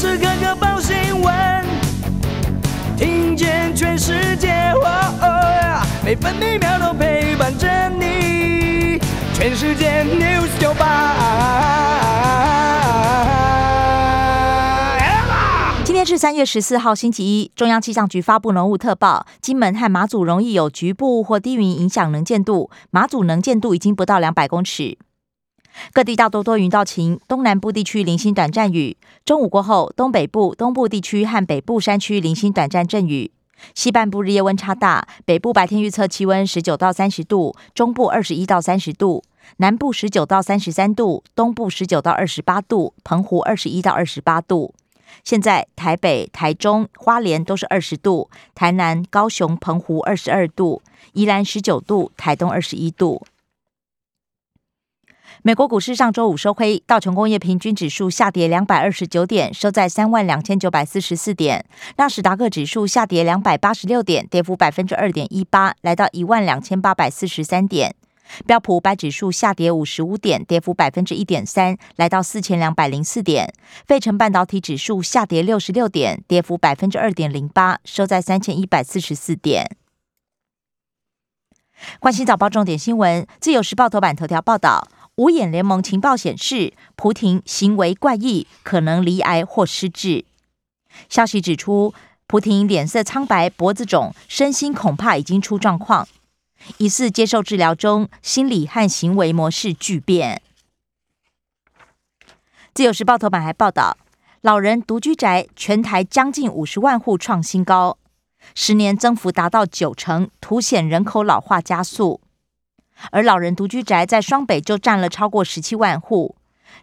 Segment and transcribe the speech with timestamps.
[0.00, 1.34] 时刻刻报新闻，
[2.96, 4.72] 听见全世界，
[6.02, 8.98] 每分每秒都陪伴着你。
[9.34, 11.16] 全世界 news 九八
[15.84, 17.52] 今天是三月十四号，星期一。
[17.54, 24.96] 中央气象局发布浓雾特报，金门和马祖容易有局部或低云影响能见度，马祖能见度已经不到两百公尺。
[25.92, 28.96] 各地大多多云到晴，东南部地区零星短暂雨。
[29.24, 33.30] 中午过后，东北部、东部地区和北部山区零星短暂阵雨。
[33.74, 39.22] 西半部日夜温差大，北部白天预测气温十九到三十度，中部二十一到三十度，
[39.58, 44.74] 南部十九到三十三度，东部十九到二十八度，澎湖二十一到二十八度。
[45.24, 50.80] 现在台北、台中、花莲都是二十度，台南、高雄、澎湖二十二度，
[51.12, 53.22] 宜兰十九度，台东二十一度。
[55.42, 61.62] 美国股市上周五收黑，道琼工业平均指数下跌两百二十九点，收在三万两千九百四十四点；
[61.96, 67.92] 纳斯达克指数下跌两百八十六点，跌幅百分之二点一八，来到一万两千八百四十三点；
[68.44, 73.46] 标普五百指数下跌五十五点，跌幅百分之一点三，来到四千两百零四点；
[73.86, 79.74] 费城半导体指数下跌六十六点，跌幅百分之二点零八，收在三千一百四十四点。
[81.98, 84.86] 关心早报重点新闻，自由时报头版头条报道。
[85.20, 90.24] 五眼联盟情报显示，普廷行为怪异，可能罹癌或失智。
[91.10, 91.92] 消息指出，
[92.26, 96.08] 普廷脸色苍白、脖子肿，身心恐怕已经出状况，
[96.78, 100.40] 疑似接受治疗中，心理和行为模式巨变。
[102.72, 103.98] 自由时报头版还报道，
[104.40, 107.98] 老人独居宅全台将近五十万户创新高，
[108.54, 112.22] 十年增幅达到九成，凸显人口老化加速。
[113.10, 116.36] 而老人独居宅在双北就占了超过十七万户，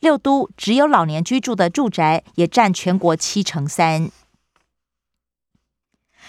[0.00, 4.10] 六都只有老年居住的住宅也占全国七成三。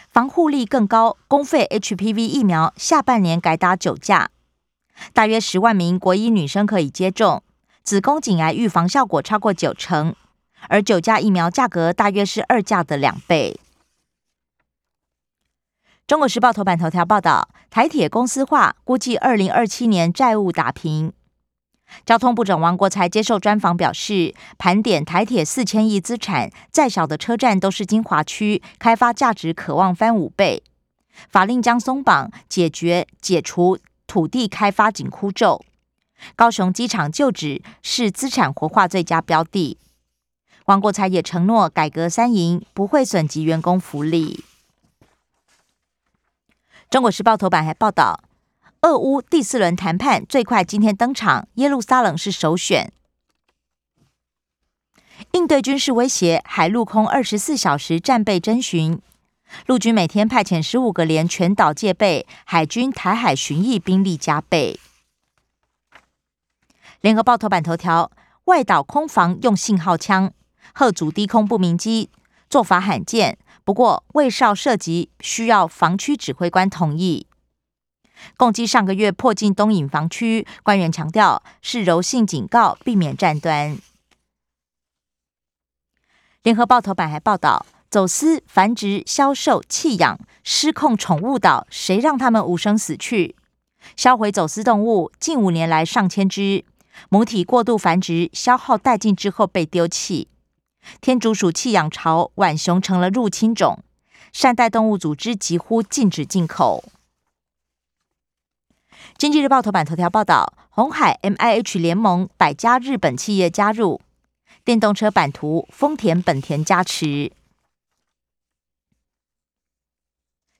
[0.10, 4.30] 防护力更高，公费 HPV 疫苗下半年改打九价，
[5.14, 7.44] 大约十万名国医女生可以接种，
[7.84, 10.16] 子宫颈癌预防效果超过九成，
[10.70, 13.60] 而九价疫苗价格大约是二价的两倍。
[16.08, 21.12] 中国时报头版头条报道，台铁公司化，估计二零二七年债务打平。
[22.06, 30.62] 交通部长王国才接受专访表示，盘点台铁四千亿资产，再小的车站都是精华区，开发价值可望翻五倍。
[31.28, 35.66] 法令将松绑，解决解除土地开发紧箍咒。
[36.36, 39.80] 高雄机场旧址是资产活化最佳标的。
[40.66, 44.44] 王国才也承诺改革三营，不会损及员工福利。
[46.90, 48.22] 中国时报头版还报道，
[48.82, 52.92] 俄乌第四轮谈判最快今天登场，耶路撒冷是首选。
[55.32, 59.02] 应对军事威胁，海陆空二十四小时战备征询，
[59.66, 64.80] 陆军每天派遣十五个连全岛戒备，海军台海巡弋兵力加倍。
[67.02, 68.12] 联合报头版头条：
[68.46, 70.32] 外岛空防用信号枪，
[70.74, 72.10] 贺阻低空不明机，
[72.50, 73.38] 做法罕见。
[73.66, 77.26] 不过，卫哨涉及需要防区指挥官同意。
[78.38, 83.78] 共计上个月迫近东引防区，官员强调是柔性警告，避免战端。
[86.44, 93.36] 联合报头版还报道，走私、繁殖、销售、弃养、失控宠物岛，谁让他们无声死去？
[93.96, 96.64] 销毁走私动物，近五年来上千只，
[97.10, 100.28] 母体过度繁殖，消耗殆尽之后被丢弃。
[101.02, 103.80] 天竺鼠弃养潮，浣熊成了入侵种。
[104.32, 106.84] 善待动物组织几乎禁止进口。
[109.18, 114.02] 经济日报头版头条报道：红海 M I H 联盟百家日本企业加入
[114.66, 117.32] 电动车版图，丰田、本田加持。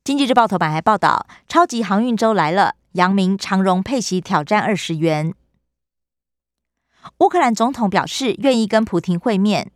[0.06, 5.34] 经济日报头版还报道：超级航运周来了，阳明、长荣配息挑战二十元。
[7.18, 9.72] 乌克兰总统表示愿意跟普廷会面。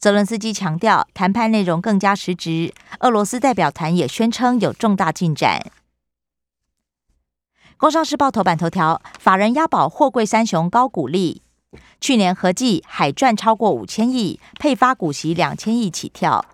[0.00, 2.72] 泽伦斯基强调，谈判内容更加实质。
[3.00, 5.70] 俄罗斯代表团也宣称有重大进展。
[7.76, 11.42] 工商时报头版头条：法人押宝货柜三雄高股利，
[12.00, 16.46] 去年合计海赚超过五千亿，配发股息两千亿起跳。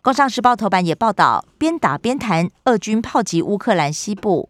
[0.00, 4.48] 工商时报头版也报道，边打边谈，俄军炮击乌克兰西部，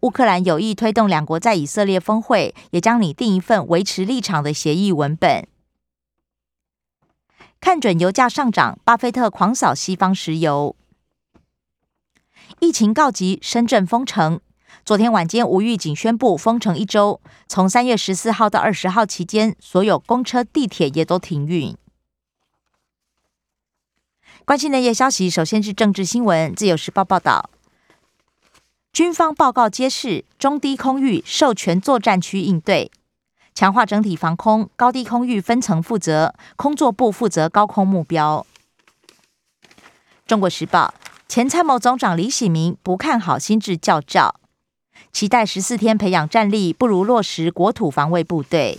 [0.00, 5.48] 乌克兰有意推动两国在以色列峰会，也将拟定一份维持立场的协议文本。
[7.66, 10.76] 看准油价上涨，巴菲特狂扫西方石油。
[12.60, 14.40] 疫情告急，深圳封城。
[14.84, 21.76] 昨天晚间，无预警宣布封城一周，从三月十四号到二十号期间，所有公车、地铁也都停运。
[24.44, 26.54] 关心内页消息，首先是政治新闻。
[26.54, 27.50] 自由时报报道，
[28.92, 32.92] 军方报告揭示，中低空域授权作战区应对，
[33.56, 38.46] 强化整体防空，高低空域分层负责，空作部负责高空目标。
[40.26, 40.92] 中国时报
[41.26, 44.38] 前参谋总长李喜明不看好新制教照，
[45.10, 48.78] 期待十四天培养战力不如落实国土防卫部队。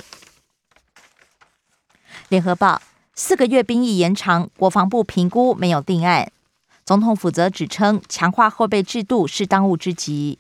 [2.29, 2.81] 联合报。
[3.19, 6.31] 四个月兵役延长，国防部评估没有定案。
[6.85, 10.37] 总统府则指称，强化后备制度是当务之急。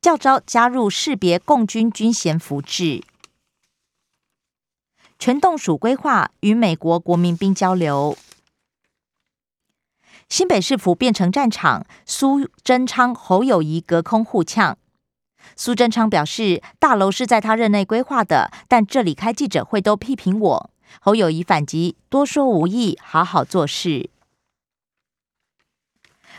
[0.00, 3.02] 教招加入识别共军军衔服制，
[5.18, 8.16] 全动署规划与美国国民兵交流。
[10.30, 14.78] 新北市府变成战场，苏贞昌、侯友谊隔空互呛。
[15.54, 20.70] 苏贞昌表示，大楼是在他任内规划的，但这里开记者会都批评我。
[21.02, 24.08] 侯友谊反击，多说无益，好好做事。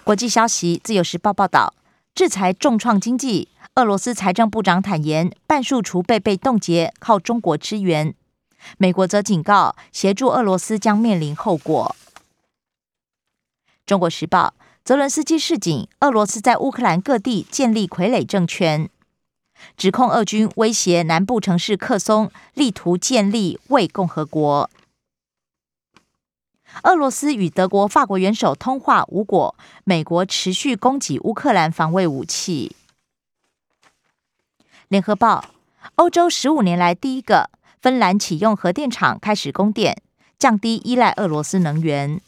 [0.04, 1.76] 国际消息，《自由时报》报道，
[2.14, 3.50] 制裁重创经济。
[3.76, 8.14] 俄罗斯财政部长坦言，半数储备被冻结，靠中国支援。
[8.78, 11.96] 美国则警告，协助俄罗斯将面临后果。
[13.86, 14.54] 中国时报。
[14.84, 18.90] 泽伦斯基示警，俄罗斯在乌克兰各地建立傀儡政权，
[19.78, 24.68] 指控俄军威胁南部城市克松，力图建立卫共和国。
[26.84, 32.76] 俄罗斯与德国、法国元首通话无果，美国持续供给乌克兰防卫武器。
[34.88, 35.46] 联合报：
[35.96, 37.50] 欧洲十五年来第一个，
[37.82, 40.02] 芬兰启用核电厂开始供电，
[40.40, 42.20] 降低依赖俄罗斯能源。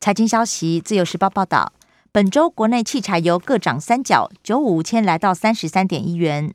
[0.00, 1.72] 财经消息，《自由时报》报道，
[2.12, 6.54] 本周国内汽柴油各涨三角，九五千来到三十三点一元。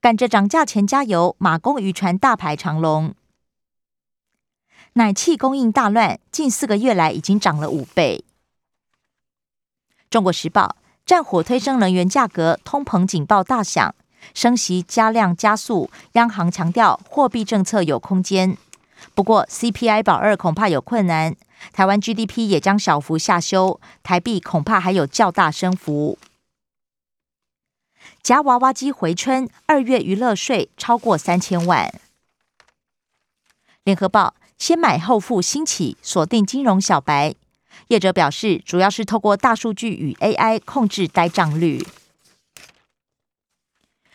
[0.00, 3.14] 赶着涨价前加油，马公渔船大排长龙。
[4.94, 8.24] 奶气供应大乱，近四个月来已经涨了五倍。
[10.10, 10.74] 中国时报，
[11.06, 13.94] 战火推升能源价格，通膨警报大响，
[14.34, 18.58] 升息加量加速，央行强调货币政策有空间，
[19.14, 21.36] 不过 CPI 保二恐怕有困难。
[21.72, 26.18] 台湾 GDP 也将小幅下修，台币恐怕还有较大升幅。
[28.22, 31.92] 夹娃娃机回春，二月娱乐税超过三千万。
[33.84, 37.34] 联合报先买后付兴起，锁定金融小白。
[37.88, 41.84] 业者表示，主要是透过大数据与 AI 控制呆账率。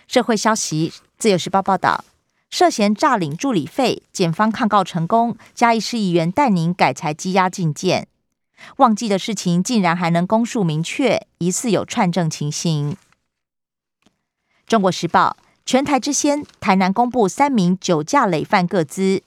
[0.08, 2.06] 社会消息，自由时报报道。
[2.52, 8.08] 涉嫌诈领助理费，检方抗告成功，嘉义市议员带您改裁羁押禁见。
[8.78, 12.96] 忘记的事情竟然还能公诉明确，疑似有串证情形。
[14.68, 19.24] 中国时报全台之先，台南公布三名酒驾累犯各资，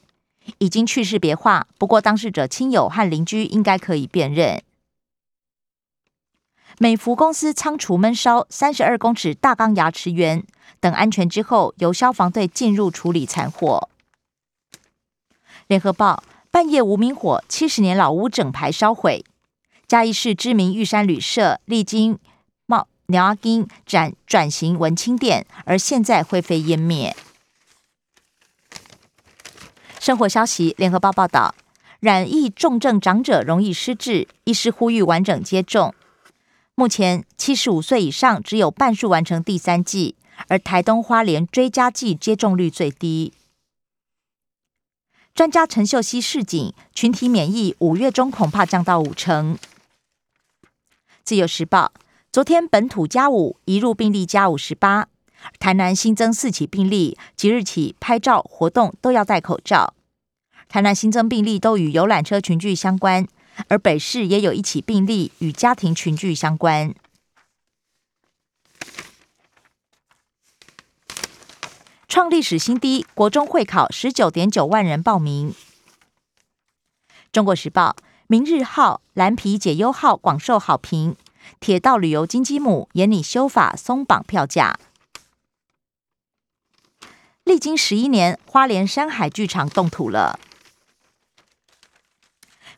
[0.59, 4.63] 已经去世别化，不过当事者亲友和邻居应该可以辨认。
[6.79, 10.45] 美孚公司仓储闷烧三十二公尺大钢牙齿圆。
[10.81, 13.89] 等安全之后，由消防队进入处理残火。
[15.67, 16.23] 联合报
[16.53, 19.25] 半夜无名火，七十年老屋整排烧毁。
[19.89, 22.19] 嘉义市知名玉山旅社历经
[22.67, 27.17] 冒鸟阿金转转型文青店，而现在灰飞烟灭。
[30.09, 31.55] 生活消息，联合报报道，
[32.01, 35.95] 染疫重症长者容易失智，医师呼吁完整接种。
[36.75, 40.15] 目前七十五岁以上只有半数完成第三剂。
[40.47, 43.35] 而台东花莲追加剂接种率最低。
[45.35, 49.59] 专家陈秀熙示警，群体免疫五月中恐怕降到五成。
[51.23, 51.93] 自由时报
[52.33, 55.09] 昨天本土加五，移入病例加五十八。
[55.61, 59.93] 台南新增四起病例，即日起拍照活动都要戴口罩。
[60.69, 63.27] 台南新增病例都与游览车群聚相关，
[63.69, 66.95] 而北市也有一起病例与家庭群聚相关。
[72.07, 75.55] 创历史新低，国中会考十九点九万人报名。
[77.33, 77.97] 中国时报、
[78.27, 81.17] 明日号、蓝皮解忧号广受好评。
[81.61, 84.79] 铁道旅游金鸡母严拟修法松绑票价。
[87.45, 90.39] 历经十一年，花莲山海剧场动土了。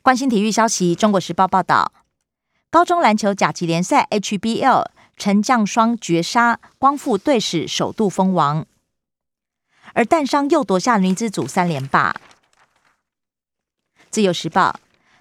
[0.02, 1.92] 关心体育消息，中国时报报道，
[2.70, 4.86] 高中篮球甲级联赛 HBL
[5.18, 8.66] 陈将双绝杀，光复队史首度封王。
[9.92, 12.16] 而淡商又夺下女子组三连霸。
[14.08, 14.80] 自由时报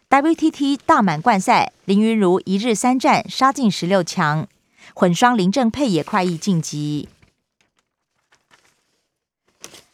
[0.10, 4.48] ，WTT 大满贯赛，林云如一日三战杀进十六强，
[4.94, 7.10] 混双林正佩也快意晋级。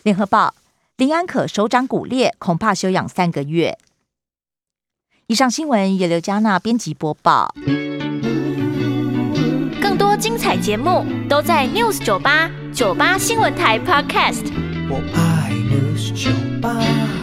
[0.04, 0.54] 联合报，
[0.98, 3.80] 林安可手掌骨裂，恐怕休养三个月。
[5.28, 7.52] 以上新闻由刘嘉娜编辑播报。
[9.82, 14.46] 更多精彩节目都在 News 九八九八新闻台 Podcast。
[14.88, 16.30] 我爱 News 酒
[16.62, 17.15] 吧。